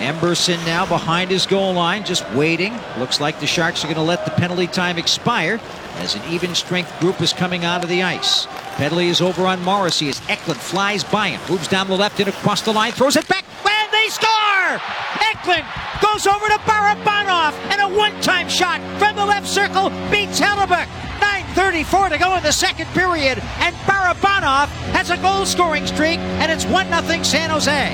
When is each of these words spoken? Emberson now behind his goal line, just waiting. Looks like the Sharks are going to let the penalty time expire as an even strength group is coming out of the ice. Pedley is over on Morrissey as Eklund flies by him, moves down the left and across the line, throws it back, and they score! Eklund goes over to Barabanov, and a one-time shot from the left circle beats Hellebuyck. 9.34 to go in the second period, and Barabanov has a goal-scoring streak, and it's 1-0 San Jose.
Emberson 0.00 0.64
now 0.66 0.86
behind 0.86 1.30
his 1.30 1.46
goal 1.46 1.72
line, 1.72 2.04
just 2.04 2.28
waiting. 2.32 2.72
Looks 2.98 3.20
like 3.20 3.38
the 3.40 3.46
Sharks 3.46 3.84
are 3.84 3.86
going 3.86 3.96
to 3.96 4.02
let 4.02 4.24
the 4.24 4.30
penalty 4.32 4.66
time 4.66 4.98
expire 4.98 5.60
as 5.96 6.14
an 6.14 6.22
even 6.30 6.54
strength 6.54 6.98
group 7.00 7.20
is 7.20 7.32
coming 7.32 7.64
out 7.64 7.82
of 7.82 7.90
the 7.90 8.02
ice. 8.02 8.46
Pedley 8.76 9.08
is 9.08 9.20
over 9.20 9.46
on 9.46 9.62
Morrissey 9.62 10.08
as 10.08 10.20
Eklund 10.28 10.60
flies 10.60 11.04
by 11.04 11.28
him, 11.28 11.40
moves 11.50 11.68
down 11.68 11.86
the 11.88 11.96
left 11.96 12.18
and 12.20 12.28
across 12.28 12.62
the 12.62 12.72
line, 12.72 12.92
throws 12.92 13.16
it 13.16 13.28
back, 13.28 13.44
and 13.64 13.92
they 13.92 14.08
score! 14.08 14.80
Eklund 15.20 15.64
goes 16.00 16.26
over 16.26 16.46
to 16.46 16.58
Barabanov, 16.60 17.52
and 17.70 17.80
a 17.80 17.88
one-time 17.96 18.48
shot 18.48 18.80
from 18.98 19.16
the 19.16 19.24
left 19.24 19.46
circle 19.46 19.90
beats 20.10 20.40
Hellebuyck. 20.40 20.88
9.34 21.54 22.10
to 22.10 22.18
go 22.18 22.36
in 22.36 22.42
the 22.42 22.52
second 22.52 22.86
period, 22.88 23.38
and 23.58 23.74
Barabanov 23.86 24.68
has 24.92 25.10
a 25.10 25.16
goal-scoring 25.18 25.86
streak, 25.86 26.18
and 26.40 26.50
it's 26.50 26.64
1-0 26.64 27.24
San 27.24 27.50
Jose. 27.50 27.88